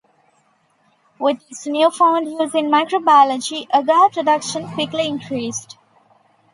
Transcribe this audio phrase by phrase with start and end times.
[1.19, 5.77] With its newfound use in microbiology, agar production quickly increased.